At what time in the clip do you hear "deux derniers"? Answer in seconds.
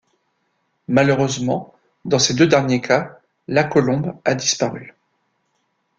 2.33-2.81